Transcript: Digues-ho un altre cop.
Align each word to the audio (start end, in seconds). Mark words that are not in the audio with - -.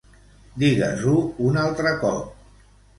Digues-ho 0.63 1.15
un 1.51 1.63
altre 1.67 1.95
cop. 2.05 2.61